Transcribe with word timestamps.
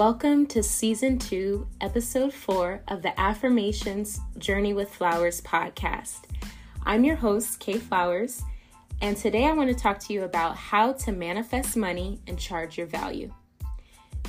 Welcome 0.00 0.46
to 0.46 0.62
season 0.62 1.18
two, 1.18 1.66
episode 1.82 2.32
four 2.32 2.80
of 2.88 3.02
the 3.02 3.20
Affirmations 3.20 4.18
Journey 4.38 4.72
with 4.72 4.90
Flowerz 4.90 5.42
podcast. 5.42 6.20
I'm 6.86 7.04
your 7.04 7.16
host, 7.16 7.60
Kay 7.60 7.74
Flowerz, 7.74 8.40
and 9.02 9.14
today 9.14 9.44
I 9.44 9.52
want 9.52 9.68
to 9.68 9.74
talk 9.74 9.98
to 9.98 10.14
you 10.14 10.22
about 10.22 10.56
how 10.56 10.94
to 10.94 11.12
manifest 11.12 11.76
money 11.76 12.18
and 12.26 12.38
charge 12.38 12.78
your 12.78 12.86
value. 12.86 13.30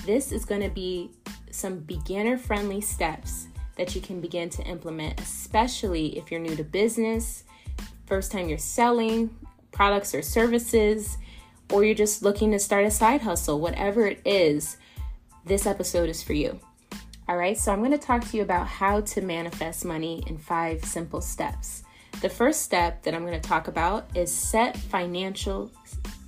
This 0.05 0.33
is 0.33 0.43
going 0.43 0.59
to 0.59 0.69
be 0.69 1.11
some 1.51 1.79
beginner 1.79 2.37
friendly 2.37 2.81
steps 2.81 3.47
that 3.77 3.95
you 3.95 4.01
can 4.01 4.19
begin 4.19 4.49
to 4.49 4.63
implement, 4.63 5.21
especially 5.21 6.17
if 6.17 6.29
you're 6.29 6.41
new 6.41 6.57
to 6.57 6.65
business, 6.65 7.45
first 8.07 8.29
time 8.33 8.49
you're 8.49 8.57
selling 8.57 9.33
products 9.71 10.13
or 10.13 10.21
services, 10.21 11.17
or 11.71 11.85
you're 11.85 11.95
just 11.95 12.23
looking 12.23 12.51
to 12.51 12.59
start 12.59 12.83
a 12.83 12.91
side 12.91 13.21
hustle, 13.21 13.61
whatever 13.61 14.05
it 14.05 14.19
is 14.25 14.75
this 15.45 15.65
episode 15.65 16.09
is 16.09 16.21
for 16.21 16.33
you. 16.33 16.59
All 17.27 17.37
right, 17.37 17.57
so 17.57 17.71
I'm 17.71 17.79
going 17.79 17.91
to 17.91 17.97
talk 17.97 18.27
to 18.27 18.37
you 18.37 18.43
about 18.43 18.67
how 18.67 19.01
to 19.01 19.21
manifest 19.21 19.85
money 19.85 20.23
in 20.27 20.37
five 20.37 20.83
simple 20.83 21.21
steps. 21.21 21.83
The 22.21 22.29
first 22.29 22.61
step 22.63 23.03
that 23.03 23.13
I'm 23.13 23.25
going 23.25 23.39
to 23.39 23.49
talk 23.49 23.67
about 23.67 24.05
is 24.15 24.33
set 24.33 24.75
financial 24.77 25.71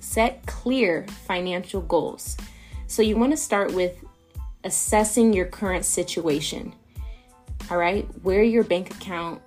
set 0.00 0.44
clear 0.46 1.06
financial 1.26 1.80
goals. 1.80 2.36
So 2.86 3.02
you 3.02 3.16
want 3.16 3.32
to 3.32 3.36
start 3.36 3.72
with 3.74 4.04
assessing 4.62 5.32
your 5.32 5.46
current 5.46 5.84
situation. 5.84 6.74
All 7.70 7.78
right, 7.78 8.06
where 8.22 8.42
your 8.42 8.64
bank 8.64 8.94
account 8.94 9.40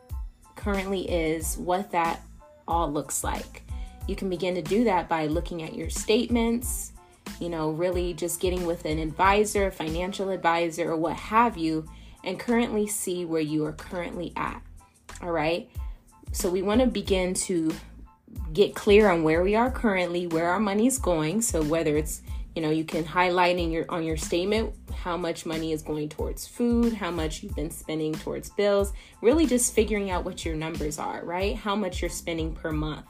currently 0.56 1.10
is, 1.10 1.58
what 1.58 1.92
that 1.92 2.22
all 2.68 2.92
looks 2.92 3.24
like. 3.24 3.64
You 4.08 4.16
can 4.16 4.30
begin 4.30 4.56
to 4.56 4.62
do 4.62 4.84
that 4.86 5.08
by 5.08 5.28
looking 5.28 5.64
at 5.64 5.76
your 5.76 5.90
statements, 5.90 6.94
you 7.40 7.50
know, 7.50 7.70
really 7.70 8.14
just 8.14 8.40
getting 8.40 8.66
with 8.66 8.86
an 8.86 9.00
advisor, 9.00 9.72
financial 9.72 10.30
advisor, 10.30 10.92
or 10.92 10.98
what 10.98 11.16
have 11.16 11.58
you, 11.58 11.86
and 12.24 12.40
currently 12.40 12.88
see 12.88 13.26
where 13.26 13.42
you 13.42 13.66
are 13.66 13.74
currently 13.74 14.34
at. 14.36 14.62
All 15.22 15.32
right. 15.32 15.70
So 16.32 16.50
we 16.50 16.62
want 16.62 16.82
to 16.82 16.88
begin 16.88 17.34
to 17.34 17.74
get 18.54 18.76
clear 18.76 19.10
on 19.10 19.24
where 19.24 19.44
we 19.44 19.56
are 19.56 19.72
currently, 19.72 20.28
where 20.28 20.50
our 20.50 20.60
money 20.60 20.88
is 20.88 20.98
going. 20.98 21.42
So 21.42 21.64
whether 21.64 21.96
it's 21.96 22.22
you 22.58 22.64
know 22.64 22.72
you 22.72 22.84
can 22.84 23.06
highlight 23.06 23.60
in 23.60 23.70
your 23.70 23.86
on 23.88 24.04
your 24.04 24.18
statement 24.18 24.74
how 24.92 25.16
much 25.16 25.46
money 25.46 25.74
is 25.74 25.84
going 25.84 26.10
towards 26.10 26.48
food 26.48 26.92
how 26.92 27.12
much 27.12 27.44
you've 27.44 27.56
been 27.56 27.70
spending 27.70 28.14
towards 28.14 28.50
bills 28.50 28.94
really 29.22 29.46
just 29.46 29.76
figuring 29.76 30.10
out 30.10 30.26
what 30.26 30.44
your 30.44 30.56
numbers 30.56 30.98
are 30.98 31.24
right 31.24 31.56
how 31.56 31.76
much 31.76 32.02
you're 32.02 32.10
spending 32.10 32.56
per 32.56 32.72
month 32.72 33.06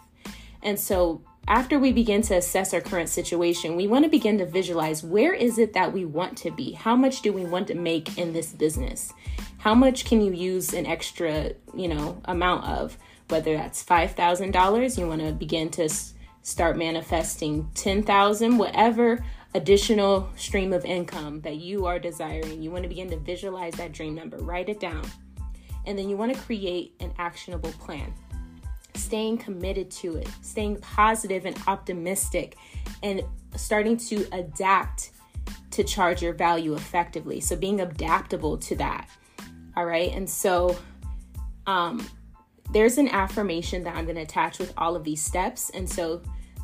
and 0.63 0.77
so 0.77 1.21
after 1.47 1.79
we 1.79 1.93
begin 1.93 2.21
to 2.23 2.35
assess 2.35 2.73
our 2.73 2.81
current 2.81 3.07
situation, 3.07 3.77
we 3.77 3.87
want 3.87 4.03
to 4.03 4.09
begin 4.09 4.37
to 4.37 4.45
visualize 4.45 5.01
where 5.01 5.33
is 5.33 5.57
it 5.57 5.71
that 5.73 5.93
we 5.93 6.03
want 6.03 6.37
to 6.39 6.51
be? 6.51 6.73
How 6.73 6.95
much 6.95 7.21
do 7.21 7.31
we 7.31 7.45
want 7.45 7.67
to 7.67 7.75
make 7.75 8.17
in 8.17 8.33
this 8.33 8.51
business? 8.51 9.13
How 9.59 9.73
much 9.73 10.03
can 10.03 10.21
you 10.21 10.33
use 10.33 10.73
an 10.73 10.85
extra, 10.85 11.53
you 11.73 11.87
know, 11.87 12.21
amount 12.25 12.65
of? 12.65 12.97
Whether 13.29 13.55
that's 13.55 13.83
$5,000, 13.83 14.97
you 14.97 15.07
want 15.07 15.21
to 15.21 15.31
begin 15.31 15.69
to 15.71 15.89
start 16.41 16.77
manifesting 16.77 17.69
10,000, 17.75 18.57
whatever 18.57 19.23
additional 19.53 20.29
stream 20.35 20.73
of 20.73 20.83
income 20.83 21.41
that 21.41 21.55
you 21.55 21.85
are 21.85 21.97
desiring. 21.97 22.61
You 22.61 22.71
want 22.71 22.83
to 22.83 22.89
begin 22.89 23.09
to 23.11 23.17
visualize 23.17 23.73
that 23.75 23.93
dream 23.93 24.15
number, 24.15 24.37
write 24.37 24.67
it 24.67 24.81
down. 24.81 25.09
And 25.85 25.97
then 25.97 26.09
you 26.09 26.17
want 26.17 26.33
to 26.33 26.39
create 26.41 26.93
an 26.99 27.13
actionable 27.17 27.71
plan 27.71 28.13
staying 28.97 29.37
committed 29.37 29.89
to 29.91 30.17
it, 30.17 30.27
staying 30.41 30.77
positive 30.77 31.45
and 31.45 31.57
optimistic, 31.67 32.57
and 33.03 33.21
starting 33.55 33.97
to 33.97 34.27
adapt 34.31 35.11
to 35.71 35.83
charge 35.83 36.21
your 36.21 36.33
value 36.33 36.73
effectively. 36.73 37.39
So 37.39 37.55
being 37.55 37.81
adaptable 37.81 38.57
to 38.57 38.75
that. 38.77 39.07
All 39.75 39.85
right. 39.85 40.11
And 40.11 40.29
so 40.29 40.75
um, 41.67 42.07
there's 42.71 42.97
an 42.97 43.07
affirmation 43.09 43.83
that 43.83 43.95
I'm 43.95 44.05
going 44.05 44.15
to 44.15 44.23
attach 44.23 44.59
with 44.59 44.73
all 44.77 44.95
of 44.95 45.03
these 45.03 45.21
steps. 45.21 45.69
And 45.69 45.87
so 45.87 46.21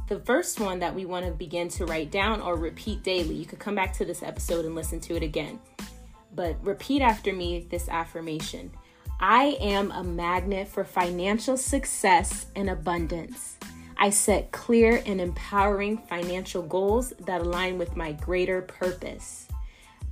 the 0.09 0.19
first 0.19 0.59
one 0.59 0.79
that 0.79 0.93
we 0.93 1.05
want 1.05 1.25
to 1.25 1.31
begin 1.31 1.69
to 1.69 1.85
write 1.85 2.11
down 2.11 2.41
or 2.41 2.55
repeat 2.55 3.03
daily, 3.03 3.35
you 3.35 3.45
could 3.45 3.59
come 3.59 3.75
back 3.75 3.93
to 3.93 4.05
this 4.05 4.23
episode 4.23 4.65
and 4.65 4.75
listen 4.75 4.99
to 5.01 5.15
it 5.15 5.23
again. 5.23 5.59
But 6.35 6.57
repeat 6.65 7.01
after 7.01 7.31
me 7.31 7.67
this 7.69 7.87
affirmation 7.89 8.71
I 9.19 9.57
am 9.59 9.91
a 9.91 10.03
magnet 10.03 10.67
for 10.67 10.83
financial 10.83 11.57
success 11.57 12.47
and 12.55 12.69
abundance. 12.69 13.57
I 13.97 14.09
set 14.09 14.51
clear 14.51 15.01
and 15.05 15.21
empowering 15.21 15.97
financial 15.97 16.61
goals 16.61 17.13
that 17.19 17.41
align 17.41 17.77
with 17.77 17.95
my 17.95 18.11
greater 18.11 18.61
purpose. 18.61 19.47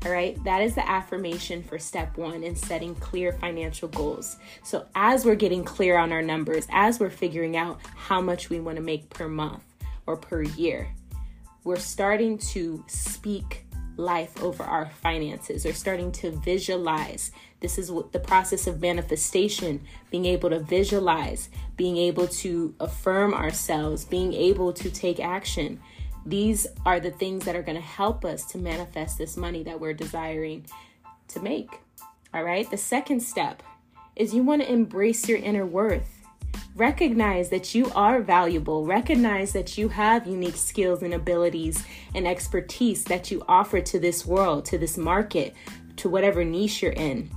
All 0.05 0.11
right, 0.11 0.41
that 0.45 0.61
is 0.61 0.75
the 0.75 0.89
affirmation 0.89 1.61
for 1.61 1.77
step 1.77 2.17
one 2.17 2.43
in 2.43 2.55
setting 2.55 2.95
clear 2.95 3.33
financial 3.33 3.87
goals. 3.87 4.37
So, 4.63 4.85
as 4.95 5.25
we're 5.25 5.35
getting 5.35 5.63
clear 5.63 5.97
on 5.97 6.11
our 6.11 6.23
numbers, 6.23 6.65
as 6.71 6.99
we're 6.99 7.11
figuring 7.11 7.55
out 7.55 7.79
how 7.95 8.19
much 8.19 8.49
we 8.49 8.59
want 8.59 8.77
to 8.77 8.81
make 8.81 9.09
per 9.09 9.27
month 9.27 9.63
or 10.07 10.17
per 10.17 10.41
year, 10.41 10.87
we're 11.63 11.75
starting 11.75 12.39
to 12.39 12.83
speak 12.87 13.65
life 13.97 14.41
over 14.41 14.63
our 14.63 14.89
finances 15.01 15.65
or 15.65 15.73
starting 15.73 16.11
to 16.11 16.31
visualize. 16.31 17.31
This 17.59 17.77
is 17.77 17.91
the 18.11 18.19
process 18.19 18.67
of 18.67 18.81
manifestation, 18.81 19.81
being 20.09 20.25
able 20.25 20.49
to 20.49 20.59
visualize, 20.59 21.49
being 21.77 21.97
able 21.97 22.27
to 22.27 22.73
affirm 22.79 23.33
ourselves, 23.33 24.05
being 24.05 24.33
able 24.33 24.73
to 24.73 24.89
take 24.89 25.19
action. 25.19 25.79
These 26.25 26.67
are 26.85 26.99
the 26.99 27.11
things 27.11 27.45
that 27.45 27.55
are 27.55 27.63
going 27.63 27.77
to 27.77 27.83
help 27.83 28.25
us 28.25 28.45
to 28.45 28.57
manifest 28.57 29.17
this 29.17 29.37
money 29.37 29.63
that 29.63 29.79
we're 29.79 29.93
desiring 29.93 30.65
to 31.29 31.39
make. 31.39 31.69
All 32.33 32.43
right. 32.43 32.69
The 32.69 32.77
second 32.77 33.21
step 33.21 33.61
is 34.15 34.33
you 34.33 34.43
want 34.43 34.61
to 34.61 34.71
embrace 34.71 35.27
your 35.27 35.37
inner 35.37 35.65
worth. 35.65 36.20
Recognize 36.81 37.49
that 37.49 37.75
you 37.75 37.91
are 37.93 38.21
valuable. 38.21 38.87
Recognize 38.87 39.53
that 39.53 39.77
you 39.77 39.87
have 39.89 40.25
unique 40.25 40.55
skills 40.55 41.03
and 41.03 41.13
abilities 41.13 41.85
and 42.15 42.27
expertise 42.27 43.03
that 43.03 43.29
you 43.29 43.43
offer 43.47 43.81
to 43.81 43.99
this 43.99 44.25
world, 44.25 44.65
to 44.65 44.79
this 44.79 44.97
market, 44.97 45.53
to 45.97 46.09
whatever 46.09 46.43
niche 46.43 46.81
you're 46.81 46.93
in. 46.93 47.29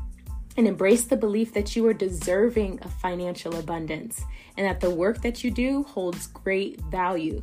And 0.57 0.67
embrace 0.67 1.05
the 1.05 1.19
belief 1.19 1.53
that 1.53 1.77
you 1.77 1.87
are 1.87 1.93
deserving 1.93 2.81
of 2.81 2.95
financial 2.95 3.59
abundance 3.59 4.25
and 4.57 4.67
that 4.67 4.81
the 4.81 4.89
work 4.89 5.21
that 5.21 5.45
you 5.45 5.51
do 5.51 5.83
holds 5.83 6.29
great 6.29 6.81
value. 6.81 7.39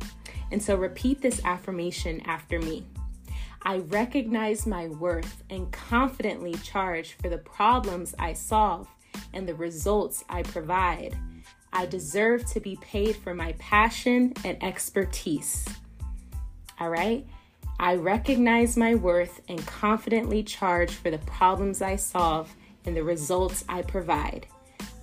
And 0.50 0.60
so 0.60 0.74
repeat 0.74 1.20
this 1.20 1.40
affirmation 1.44 2.20
after 2.22 2.58
me. 2.58 2.84
I 3.62 3.76
recognize 3.78 4.66
my 4.66 4.88
worth 4.88 5.44
and 5.50 5.70
confidently 5.70 6.54
charge 6.64 7.12
for 7.22 7.28
the 7.28 7.38
problems 7.38 8.12
I 8.18 8.32
solve 8.32 8.88
and 9.32 9.48
the 9.48 9.54
results 9.54 10.24
I 10.28 10.42
provide. 10.42 11.16
I 11.72 11.86
deserve 11.86 12.44
to 12.46 12.60
be 12.60 12.76
paid 12.80 13.16
for 13.16 13.34
my 13.34 13.52
passion 13.58 14.34
and 14.44 14.62
expertise. 14.62 15.64
All 16.78 16.90
right? 16.90 17.26
I 17.80 17.96
recognize 17.96 18.76
my 18.76 18.94
worth 18.94 19.40
and 19.48 19.66
confidently 19.66 20.42
charge 20.42 20.92
for 20.92 21.10
the 21.10 21.18
problems 21.18 21.82
I 21.82 21.96
solve 21.96 22.54
and 22.84 22.96
the 22.96 23.02
results 23.02 23.64
I 23.68 23.82
provide. 23.82 24.46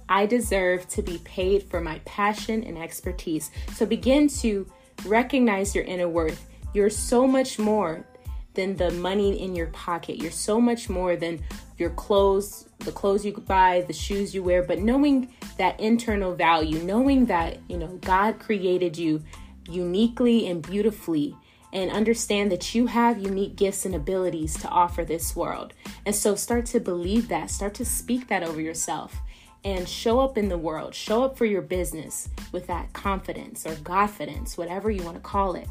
I 0.07 0.25
deserve 0.25 0.87
to 0.89 1.01
be 1.01 1.19
paid 1.19 1.63
for 1.63 1.81
my 1.81 1.99
passion 2.05 2.63
and 2.63 2.77
expertise. 2.77 3.51
So 3.75 3.85
begin 3.85 4.27
to 4.39 4.65
recognize 5.05 5.75
your 5.75 5.83
inner 5.83 6.09
worth. 6.09 6.45
You're 6.73 6.89
so 6.89 7.27
much 7.27 7.59
more 7.59 8.05
than 8.53 8.75
the 8.75 8.91
money 8.91 9.41
in 9.41 9.55
your 9.55 9.67
pocket. 9.67 10.17
You're 10.17 10.31
so 10.31 10.59
much 10.59 10.89
more 10.89 11.15
than 11.15 11.43
your 11.79 11.91
clothes, 11.91 12.67
the 12.79 12.91
clothes 12.91 13.25
you 13.25 13.33
buy, 13.33 13.81
the 13.87 13.93
shoes 13.93 14.35
you 14.35 14.43
wear, 14.43 14.63
but 14.63 14.79
knowing 14.79 15.33
that 15.57 15.79
internal 15.79 16.35
value, 16.35 16.79
knowing 16.79 17.25
that, 17.27 17.57
you 17.67 17.77
know, 17.77 17.97
God 18.01 18.39
created 18.39 18.97
you 18.97 19.23
uniquely 19.69 20.47
and 20.47 20.61
beautifully 20.61 21.35
and 21.71 21.91
understand 21.91 22.51
that 22.51 22.73
you 22.73 22.87
have 22.87 23.19
unique 23.19 23.55
gifts 23.55 23.85
and 23.85 23.93
abilities 23.93 24.55
to 24.55 24.67
offer 24.69 25.05
this 25.05 25.35
world. 25.35 25.73
And 26.05 26.15
so 26.15 26.35
start 26.35 26.65
to 26.67 26.79
believe 26.79 27.27
that, 27.27 27.51
start 27.51 27.75
to 27.75 27.85
speak 27.85 28.27
that 28.27 28.43
over 28.43 28.59
yourself 28.59 29.15
and 29.63 29.87
show 29.87 30.19
up 30.19 30.37
in 30.37 30.49
the 30.49 30.57
world, 30.57 30.95
show 30.95 31.23
up 31.23 31.37
for 31.37 31.45
your 31.45 31.61
business 31.61 32.29
with 32.51 32.65
that 32.67 32.91
confidence 32.93 33.65
or 33.65 33.75
godfidence, 33.75 34.57
whatever 34.57 34.89
you 34.89 35.03
want 35.03 35.17
to 35.17 35.21
call 35.21 35.55
it. 35.55 35.67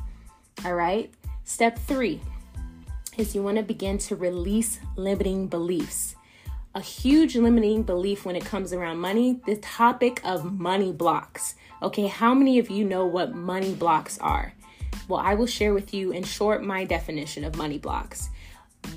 All 0.64 0.74
right. 0.74 1.12
Step 1.44 1.78
three, 1.78 2.20
is 3.18 3.34
you 3.34 3.42
want 3.42 3.56
to 3.56 3.62
begin 3.64 3.98
to 3.98 4.14
release 4.14 4.78
limiting 4.96 5.48
beliefs. 5.48 6.14
A 6.74 6.80
huge 6.80 7.34
limiting 7.34 7.82
belief 7.82 8.24
when 8.24 8.36
it 8.36 8.44
comes 8.44 8.72
around 8.72 8.98
money, 8.98 9.40
the 9.44 9.56
topic 9.56 10.20
of 10.24 10.52
money 10.52 10.92
blocks. 10.92 11.56
Okay, 11.82 12.06
how 12.06 12.32
many 12.32 12.60
of 12.60 12.70
you 12.70 12.84
know 12.84 13.04
what 13.06 13.34
money 13.34 13.74
blocks 13.74 14.18
are? 14.20 14.54
Well, 15.08 15.18
I 15.18 15.34
will 15.34 15.46
share 15.46 15.74
with 15.74 15.92
you 15.92 16.12
in 16.12 16.22
short 16.22 16.62
my 16.62 16.84
definition 16.84 17.42
of 17.42 17.56
money 17.56 17.78
blocks. 17.78 18.28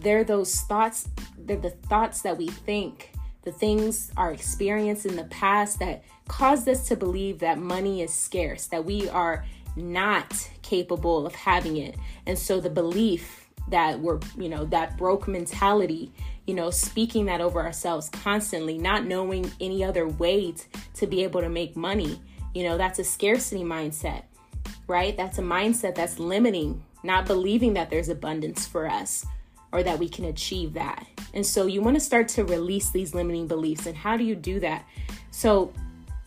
They're 0.02 0.24
those 0.24 0.62
thoughts, 0.62 1.10
they're 1.38 1.58
the 1.58 1.72
thoughts 1.72 2.22
that 2.22 2.38
we 2.38 2.48
think, 2.48 3.14
the 3.42 3.52
things 3.52 4.12
our 4.18 4.32
experience 4.32 5.06
in 5.06 5.16
the 5.16 5.24
past 5.26 5.80
that 5.80 6.04
caused 6.28 6.70
us 6.70 6.88
to 6.90 6.96
believe 6.96 7.40
that 7.40 7.58
money 7.58 8.04
is 8.04 8.14
scarce, 8.14 8.68
that 8.68 8.86
we 8.86 9.10
are 9.10 9.46
not 9.76 10.50
capable 10.62 11.26
of 11.26 11.34
having 11.34 11.78
it. 11.78 11.96
And 12.28 12.38
so 12.38 12.60
the 12.60 12.70
belief 12.70 13.41
that 13.70 14.00
we're, 14.00 14.20
you 14.38 14.50
know, 14.50 14.66
that 14.66 14.98
broke 14.98 15.28
mentality, 15.28 16.12
you 16.46 16.54
know, 16.54 16.70
speaking 16.70 17.26
that 17.26 17.42
over 17.42 17.62
ourselves 17.62 18.10
constantly, 18.10 18.78
not 18.78 19.06
knowing 19.06 19.50
any 19.60 19.84
other 19.84 20.08
way 20.08 20.52
t- 20.52 20.64
to 20.96 21.08
be 21.08 21.24
able 21.24 21.42
to 21.42 21.50
make 21.50 21.76
money. 21.76 22.20
You 22.54 22.64
know, 22.64 22.78
that's 22.78 23.00
a 23.00 23.04
scarcity 23.04 23.64
mindset, 23.64 24.24
right? 24.88 25.16
That's 25.16 25.38
a 25.38 25.44
mindset 25.44 25.96
that's 25.96 26.20
limiting, 26.20 26.84
not 27.04 27.26
believing 27.26 27.74
that 27.74 27.90
there's 27.90 28.10
abundance 28.10 28.68
for 28.68 28.90
us 28.90 29.26
or 29.72 29.84
that 29.84 30.00
we 30.00 30.10
can 30.10 30.26
achieve 30.26 30.74
that. 30.74 31.06
And 31.34 31.46
so 31.46 31.66
you 31.66 31.82
want 31.82 31.96
to 31.96 32.02
start 32.02 32.28
to 32.30 32.44
release 32.44 32.90
these 32.90 33.16
limiting 33.16 33.48
beliefs. 33.48 33.86
And 33.86 33.96
how 33.96 34.18
do 34.18 34.24
you 34.24 34.36
do 34.36 34.60
that? 34.60 34.86
So 35.32 35.72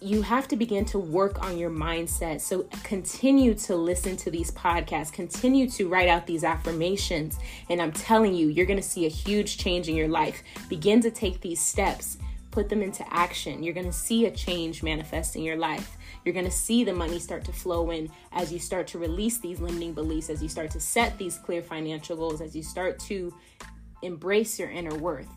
you 0.05 0.21
have 0.21 0.47
to 0.47 0.55
begin 0.55 0.85
to 0.85 0.99
work 0.99 1.43
on 1.43 1.57
your 1.57 1.71
mindset. 1.71 2.43
So 2.43 2.67
continue 2.83 3.55
to 3.55 3.75
listen 3.75 4.19
to 4.19 4.31
these 4.31 4.51
podcasts, 4.51 5.11
continue 5.11 5.67
to 5.71 5.89
write 5.89 6.09
out 6.09 6.27
these 6.27 6.45
affirmations. 6.45 7.39
And 7.71 7.81
I'm 7.81 7.91
telling 7.91 8.35
you, 8.35 8.49
you're 8.49 8.67
going 8.67 8.79
to 8.79 8.83
see 8.83 9.07
a 9.07 9.09
huge 9.09 9.57
change 9.57 9.89
in 9.89 9.97
your 9.97 10.09
life. 10.09 10.43
Begin 10.69 11.01
to 11.01 11.11
take 11.11 11.41
these 11.41 11.59
steps, 11.59 12.19
put 12.51 12.69
them 12.69 12.83
into 12.83 13.03
action. 13.13 13.63
You're 13.63 13.73
going 13.73 13.87
to 13.87 13.93
see 13.93 14.27
a 14.27 14.31
change 14.31 14.83
manifest 14.83 15.37
in 15.37 15.43
your 15.43 15.57
life. 15.57 15.97
You're 16.23 16.35
going 16.35 16.45
to 16.45 16.51
see 16.51 16.85
the 16.85 16.93
money 16.93 17.19
start 17.19 17.45
to 17.47 17.53
flow 17.55 17.91
in 17.91 18.11
as 18.33 18.53
you 18.53 18.59
start 18.59 18.87
to 18.89 18.99
release 18.99 19.39
these 19.39 19.59
limiting 19.59 19.95
beliefs, 19.95 20.29
as 20.29 20.43
you 20.43 20.51
start 20.51 20.71
to 20.73 20.81
set 20.81 21.17
these 21.17 21.39
clear 21.39 21.63
financial 21.63 22.15
goals, 22.15 22.43
as 22.43 22.55
you 22.55 22.63
start 22.63 22.99
to 23.01 23.33
embrace 24.03 24.59
your 24.59 24.69
inner 24.69 24.95
worth. 24.95 25.29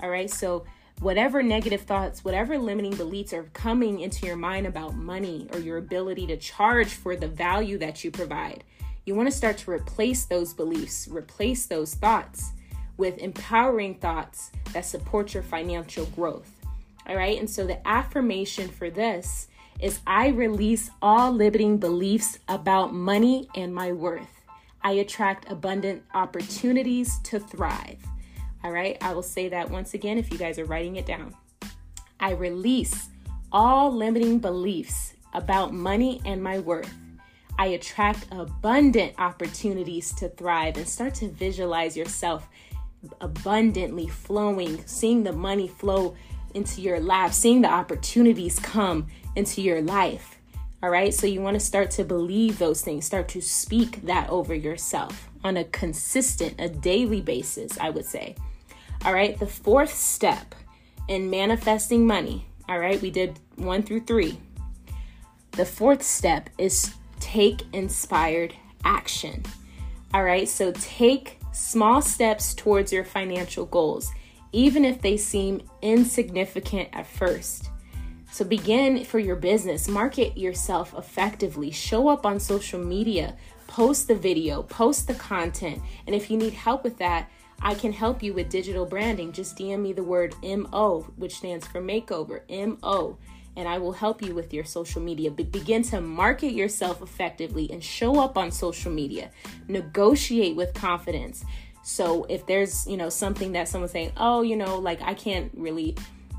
All 0.00 0.08
right. 0.08 0.30
So, 0.30 0.64
whatever 1.00 1.42
negative 1.42 1.82
thoughts, 1.82 2.24
whatever 2.24 2.58
limiting 2.58 2.94
beliefs 2.94 3.32
are 3.32 3.44
coming 3.52 4.00
into 4.00 4.26
your 4.26 4.36
mind 4.36 4.66
about 4.66 4.94
money 4.94 5.48
or 5.52 5.58
your 5.58 5.78
ability 5.78 6.26
to 6.28 6.36
charge 6.36 6.94
for 6.94 7.16
the 7.16 7.28
value 7.28 7.78
that 7.78 8.04
you 8.04 8.10
provide, 8.10 8.64
you 9.04 9.14
want 9.14 9.28
to 9.28 9.36
start 9.36 9.58
to 9.58 9.70
replace 9.70 10.24
those 10.24 10.54
beliefs, 10.54 11.08
replace 11.08 11.66
those 11.66 11.94
thoughts 11.94 12.52
with 12.96 13.18
empowering 13.18 13.96
thoughts 13.96 14.50
that 14.72 14.86
support 14.86 15.34
your 15.34 15.42
financial 15.42 16.06
growth. 16.06 16.50
All 17.06 17.16
right. 17.16 17.38
And 17.38 17.48
so 17.48 17.66
the 17.66 17.86
affirmation 17.86 18.68
for 18.68 18.88
this 18.88 19.48
is 19.80 20.00
I 20.06 20.28
release 20.28 20.90
all 21.02 21.32
limiting 21.32 21.78
beliefs 21.78 22.38
about 22.48 22.94
money 22.94 23.48
and 23.54 23.74
my 23.74 23.92
worth. 23.92 24.42
I 24.82 24.92
attract 24.92 25.50
abundant 25.50 26.02
opportunities 26.14 27.18
to 27.24 27.40
thrive. 27.40 27.98
All 28.64 28.72
right, 28.72 28.96
I 29.02 29.12
will 29.12 29.22
say 29.22 29.50
that 29.50 29.70
once 29.70 29.92
again 29.92 30.16
if 30.16 30.32
you 30.32 30.38
guys 30.38 30.58
are 30.58 30.64
writing 30.64 30.96
it 30.96 31.04
down. 31.04 31.34
I 32.18 32.30
release 32.30 33.10
all 33.52 33.94
limiting 33.94 34.38
beliefs 34.38 35.12
about 35.34 35.74
money 35.74 36.22
and 36.24 36.42
my 36.42 36.60
worth. 36.60 36.90
I 37.58 37.66
attract 37.66 38.26
abundant 38.32 39.16
opportunities 39.18 40.14
to 40.14 40.30
thrive 40.30 40.78
and 40.78 40.88
start 40.88 41.14
to 41.16 41.28
visualize 41.28 41.94
yourself 41.94 42.48
abundantly 43.20 44.08
flowing, 44.08 44.82
seeing 44.86 45.24
the 45.24 45.32
money 45.32 45.68
flow 45.68 46.16
into 46.54 46.80
your 46.80 47.00
lap, 47.00 47.34
seeing 47.34 47.60
the 47.60 47.70
opportunities 47.70 48.58
come 48.58 49.08
into 49.36 49.60
your 49.60 49.82
life. 49.82 50.38
All 50.82 50.88
right, 50.88 51.12
so 51.12 51.26
you 51.26 51.42
want 51.42 51.54
to 51.54 51.60
start 51.60 51.90
to 51.92 52.04
believe 52.04 52.58
those 52.58 52.80
things, 52.80 53.04
start 53.04 53.28
to 53.28 53.42
speak 53.42 54.06
that 54.06 54.30
over 54.30 54.54
yourself 54.54 55.28
on 55.42 55.58
a 55.58 55.64
consistent, 55.64 56.54
a 56.58 56.70
daily 56.70 57.20
basis, 57.20 57.78
I 57.78 57.90
would 57.90 58.06
say. 58.06 58.36
All 59.04 59.12
right, 59.12 59.38
the 59.38 59.46
fourth 59.46 59.92
step 59.92 60.54
in 61.08 61.28
manifesting 61.28 62.06
money, 62.06 62.46
all 62.70 62.78
right, 62.78 63.00
we 63.02 63.10
did 63.10 63.38
one 63.56 63.82
through 63.82 64.00
three. 64.00 64.38
The 65.52 65.66
fourth 65.66 66.02
step 66.02 66.48
is 66.56 66.94
take 67.20 67.62
inspired 67.74 68.54
action. 68.82 69.42
All 70.14 70.24
right, 70.24 70.48
so 70.48 70.72
take 70.80 71.38
small 71.52 72.00
steps 72.00 72.54
towards 72.54 72.94
your 72.94 73.04
financial 73.04 73.66
goals, 73.66 74.10
even 74.52 74.86
if 74.86 75.02
they 75.02 75.18
seem 75.18 75.60
insignificant 75.82 76.88
at 76.94 77.06
first. 77.06 77.68
So 78.32 78.42
begin 78.44 79.04
for 79.04 79.18
your 79.18 79.36
business, 79.36 79.86
market 79.86 80.38
yourself 80.38 80.94
effectively, 80.96 81.70
show 81.70 82.08
up 82.08 82.24
on 82.24 82.40
social 82.40 82.80
media, 82.80 83.36
post 83.66 84.08
the 84.08 84.14
video, 84.14 84.62
post 84.62 85.06
the 85.06 85.14
content. 85.14 85.82
And 86.06 86.16
if 86.16 86.30
you 86.30 86.38
need 86.38 86.54
help 86.54 86.84
with 86.84 86.96
that, 86.98 87.30
I 87.60 87.74
can 87.74 87.92
help 87.92 88.22
you 88.22 88.34
with 88.34 88.50
digital 88.50 88.86
branding. 88.86 89.32
Just 89.32 89.56
DM 89.56 89.80
me 89.80 89.92
the 89.92 90.02
word 90.02 90.34
MO, 90.42 91.06
which 91.16 91.36
stands 91.36 91.66
for 91.66 91.80
makeover, 91.80 92.42
MO, 92.48 93.18
and 93.56 93.68
I 93.68 93.78
will 93.78 93.92
help 93.92 94.22
you 94.22 94.34
with 94.34 94.52
your 94.52 94.64
social 94.64 95.00
media. 95.00 95.30
Begin 95.30 95.82
to 95.84 96.00
market 96.00 96.52
yourself 96.52 97.02
effectively 97.02 97.70
and 97.70 97.82
show 97.82 98.20
up 98.20 98.36
on 98.36 98.50
social 98.50 98.92
media. 98.92 99.30
Negotiate 99.68 100.56
with 100.56 100.74
confidence. 100.74 101.44
So 101.82 102.24
if 102.24 102.46
there's, 102.46 102.86
you 102.86 102.96
know, 102.96 103.08
something 103.08 103.52
that 103.52 103.68
someone's 103.68 103.92
saying, 103.92 104.12
"Oh, 104.16 104.42
you 104.42 104.56
know, 104.56 104.78
like 104.78 105.02
I 105.02 105.14
can't 105.14 105.50
really 105.54 105.96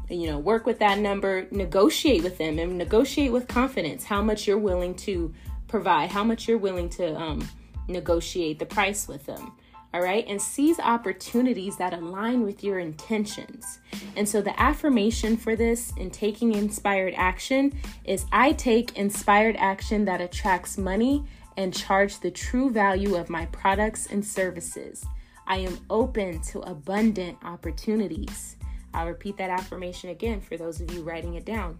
you 0.09 0.27
know, 0.27 0.37
work 0.37 0.67
with 0.67 0.79
that 0.79 0.99
number, 0.99 1.47
negotiate 1.49 2.23
with 2.23 2.37
them 2.37 2.59
and 2.59 2.77
negotiate 2.77 3.31
with 3.31 3.47
confidence 3.47 4.03
how 4.03 4.21
much 4.21 4.45
you're 4.45 4.57
willing 4.57 4.93
to 4.93 5.33
provide, 5.67 6.11
how 6.11 6.23
much 6.23 6.47
you're 6.47 6.59
willing 6.59 6.89
to 6.89 7.15
um, 7.15 7.47
negotiate 7.87 8.59
the 8.59 8.65
price 8.65 9.07
with 9.07 9.25
them 9.25 9.51
all 9.95 10.01
right, 10.01 10.25
and 10.27 10.41
seize 10.41 10.77
opportunities 10.77 11.77
that 11.77 11.93
align 11.93 12.43
with 12.43 12.65
your 12.65 12.79
intentions. 12.79 13.79
And 14.17 14.27
so, 14.27 14.41
the 14.41 14.59
affirmation 14.59 15.37
for 15.37 15.55
this 15.55 15.93
in 15.95 16.11
taking 16.11 16.53
inspired 16.53 17.13
action 17.15 17.71
is 18.03 18.25
I 18.29 18.51
take 18.51 18.97
inspired 18.97 19.55
action 19.57 20.03
that 20.03 20.19
attracts 20.19 20.77
money 20.77 21.23
and 21.55 21.73
charge 21.73 22.19
the 22.19 22.29
true 22.29 22.69
value 22.69 23.15
of 23.15 23.29
my 23.29 23.45
products 23.45 24.07
and 24.07 24.25
services. 24.25 25.05
I 25.47 25.59
am 25.59 25.79
open 25.89 26.41
to 26.41 26.59
abundant 26.59 27.37
opportunities. 27.45 28.57
I'll 28.93 29.07
repeat 29.07 29.37
that 29.37 29.49
affirmation 29.49 30.09
again 30.09 30.41
for 30.41 30.57
those 30.57 30.81
of 30.81 30.93
you 30.93 31.03
writing 31.03 31.35
it 31.35 31.45
down. 31.45 31.79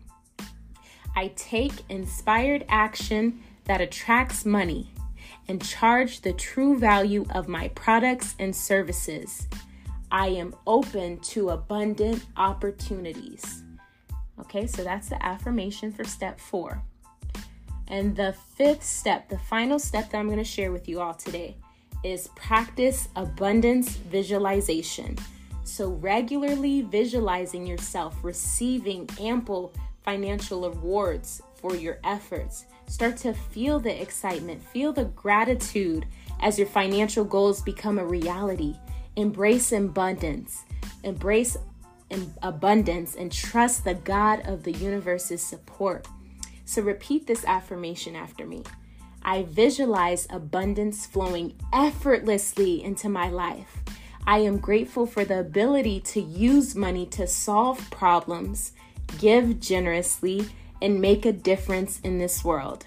I 1.17 1.33
take 1.35 1.73
inspired 1.89 2.63
action 2.69 3.41
that 3.65 3.81
attracts 3.81 4.45
money 4.45 4.94
and 5.47 5.63
charge 5.63 6.21
the 6.21 6.33
true 6.33 6.77
value 6.77 7.25
of 7.33 7.47
my 7.47 7.67
products 7.69 8.35
and 8.39 8.55
services. 8.55 9.47
I 10.11 10.27
am 10.27 10.55
open 10.65 11.19
to 11.19 11.49
abundant 11.49 12.25
opportunities. 12.37 13.63
Okay, 14.39 14.67
so 14.67 14.83
that's 14.83 15.09
the 15.09 15.23
affirmation 15.25 15.91
for 15.91 16.03
step 16.03 16.39
four. 16.39 16.81
And 17.87 18.15
the 18.15 18.35
fifth 18.55 18.83
step, 18.83 19.29
the 19.29 19.37
final 19.37 19.79
step 19.79 20.09
that 20.11 20.17
I'm 20.17 20.27
going 20.27 20.37
to 20.37 20.43
share 20.43 20.71
with 20.71 20.89
you 20.89 20.99
all 20.99 21.13
today, 21.13 21.57
is 22.03 22.29
practice 22.35 23.09
abundance 23.15 23.95
visualization. 23.95 25.17
So, 25.63 25.89
regularly 25.89 26.81
visualizing 26.81 27.65
yourself 27.65 28.15
receiving 28.23 29.09
ample 29.19 29.73
financial 30.03 30.69
rewards 30.69 31.41
for 31.55 31.75
your 31.75 31.97
efforts 32.03 32.65
Start 32.87 33.17
to 33.17 33.33
feel 33.33 33.79
the 33.79 34.01
excitement, 34.01 34.63
feel 34.63 34.93
the 34.93 35.05
gratitude 35.05 36.05
as 36.41 36.57
your 36.57 36.67
financial 36.67 37.25
goals 37.25 37.61
become 37.61 37.99
a 37.99 38.05
reality. 38.05 38.75
Embrace 39.15 39.71
abundance, 39.71 40.63
embrace 41.03 41.57
abundance, 42.41 43.15
and 43.15 43.31
trust 43.31 43.83
the 43.83 43.95
God 43.95 44.41
of 44.45 44.63
the 44.63 44.71
universe's 44.73 45.41
support. 45.41 46.07
So, 46.65 46.81
repeat 46.81 47.27
this 47.27 47.45
affirmation 47.45 48.15
after 48.15 48.45
me. 48.45 48.63
I 49.23 49.43
visualize 49.43 50.27
abundance 50.29 51.05
flowing 51.05 51.55
effortlessly 51.73 52.83
into 52.83 53.09
my 53.09 53.29
life. 53.29 53.83
I 54.27 54.39
am 54.39 54.57
grateful 54.57 55.05
for 55.05 55.25
the 55.25 55.39
ability 55.39 55.99
to 56.01 56.21
use 56.21 56.75
money 56.75 57.05
to 57.07 57.27
solve 57.27 57.89
problems, 57.89 58.73
give 59.19 59.59
generously, 59.59 60.47
and 60.81 61.01
make 61.01 61.25
a 61.25 61.31
difference 61.31 61.99
in 62.01 62.17
this 62.17 62.43
world. 62.43 62.85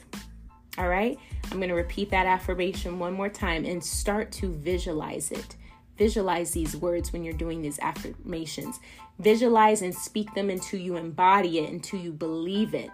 All 0.76 0.88
right, 0.88 1.18
I'm 1.50 1.58
going 1.58 1.70
to 1.70 1.74
repeat 1.74 2.10
that 2.10 2.26
affirmation 2.26 2.98
one 2.98 3.14
more 3.14 3.28
time 3.28 3.64
and 3.64 3.82
start 3.82 4.30
to 4.32 4.52
visualize 4.52 5.32
it. 5.32 5.56
Visualize 5.96 6.52
these 6.52 6.76
words 6.76 7.12
when 7.12 7.24
you're 7.24 7.32
doing 7.32 7.60
these 7.60 7.80
affirmations. 7.80 8.78
Visualize 9.18 9.82
and 9.82 9.92
speak 9.92 10.32
them 10.34 10.48
until 10.48 10.78
you 10.78 10.96
embody 10.96 11.58
it, 11.58 11.70
until 11.70 11.98
you 11.98 12.12
believe 12.12 12.74
it. 12.74 12.90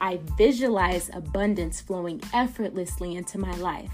I 0.00 0.18
visualize 0.36 1.08
abundance 1.14 1.80
flowing 1.80 2.20
effortlessly 2.34 3.14
into 3.14 3.38
my 3.38 3.54
life. 3.58 3.92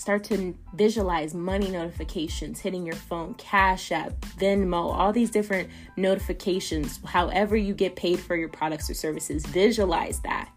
Start 0.00 0.24
to 0.24 0.56
visualize 0.72 1.34
money 1.34 1.68
notifications 1.68 2.58
hitting 2.58 2.86
your 2.86 2.96
phone, 2.96 3.34
Cash 3.34 3.92
App, 3.92 4.18
Venmo, 4.38 4.94
all 4.94 5.12
these 5.12 5.30
different 5.30 5.68
notifications, 5.98 7.00
however 7.04 7.54
you 7.54 7.74
get 7.74 7.96
paid 7.96 8.18
for 8.18 8.34
your 8.34 8.48
products 8.48 8.88
or 8.88 8.94
services. 8.94 9.44
Visualize 9.44 10.18
that. 10.20 10.48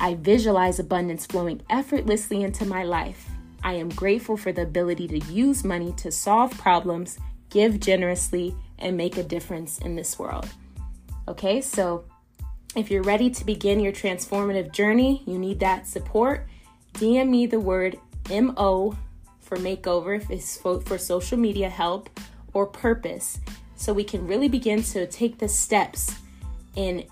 I 0.00 0.14
visualize 0.14 0.80
abundance 0.80 1.24
flowing 1.24 1.62
effortlessly 1.70 2.42
into 2.42 2.64
my 2.64 2.82
life. 2.82 3.30
I 3.62 3.74
am 3.74 3.90
grateful 3.90 4.36
for 4.36 4.50
the 4.50 4.62
ability 4.62 5.06
to 5.06 5.18
use 5.32 5.62
money 5.62 5.92
to 5.98 6.10
solve 6.10 6.50
problems, 6.58 7.16
give 7.48 7.78
generously, 7.78 8.56
and 8.80 8.96
make 8.96 9.18
a 9.18 9.22
difference 9.22 9.78
in 9.78 9.94
this 9.94 10.18
world. 10.18 10.48
Okay, 11.28 11.60
so 11.60 12.06
if 12.74 12.90
you're 12.90 13.04
ready 13.04 13.30
to 13.30 13.46
begin 13.46 13.78
your 13.78 13.92
transformative 13.92 14.72
journey, 14.72 15.22
you 15.26 15.38
need 15.38 15.60
that 15.60 15.86
support 15.86 16.48
DM 16.94 17.28
me 17.28 17.46
the 17.46 17.60
word 17.60 17.98
MO 18.30 18.96
for 19.40 19.56
makeover, 19.56 20.16
if 20.16 20.30
it's 20.30 20.56
for, 20.56 20.80
for 20.80 20.96
social 20.98 21.38
media 21.38 21.68
help 21.68 22.08
or 22.52 22.66
purpose, 22.66 23.38
so 23.76 23.92
we 23.92 24.04
can 24.04 24.26
really 24.26 24.48
begin 24.48 24.82
to 24.82 25.06
take 25.06 25.38
the 25.38 25.48
steps 25.48 26.14
in 26.76 27.04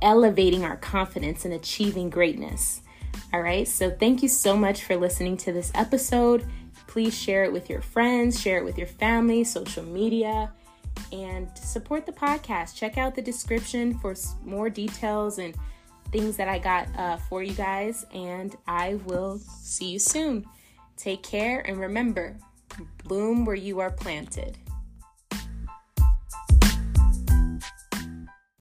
elevating 0.00 0.64
our 0.64 0.76
confidence 0.76 1.44
and 1.44 1.54
achieving 1.54 2.08
greatness. 2.08 2.80
All 3.32 3.42
right, 3.42 3.66
so 3.66 3.90
thank 3.90 4.22
you 4.22 4.28
so 4.28 4.56
much 4.56 4.84
for 4.84 4.96
listening 4.96 5.36
to 5.38 5.52
this 5.52 5.70
episode. 5.74 6.46
Please 6.86 7.16
share 7.16 7.44
it 7.44 7.52
with 7.52 7.68
your 7.68 7.82
friends, 7.82 8.40
share 8.40 8.58
it 8.58 8.64
with 8.64 8.78
your 8.78 8.86
family, 8.86 9.44
social 9.44 9.82
media, 9.82 10.50
and 11.12 11.48
support 11.58 12.06
the 12.06 12.12
podcast. 12.12 12.74
Check 12.74 12.96
out 12.96 13.14
the 13.14 13.22
description 13.22 13.98
for 13.98 14.14
more 14.44 14.70
details 14.70 15.38
and 15.38 15.54
things 16.10 16.36
that 16.36 16.48
I 16.48 16.58
got 16.58 16.88
uh, 16.96 17.16
for 17.16 17.42
you 17.42 17.54
guys, 17.54 18.06
and 18.12 18.56
I 18.66 18.94
will 19.06 19.38
see 19.38 19.90
you 19.90 19.98
soon. 19.98 20.46
Take 20.96 21.22
care 21.22 21.60
and 21.60 21.78
remember 21.78 22.36
bloom 23.04 23.44
where 23.44 23.56
you 23.56 23.80
are 23.80 23.90
planted. 23.90 24.56